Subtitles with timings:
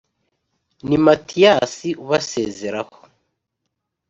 [0.87, 2.97] Ni Matiyasi ubasezeraho.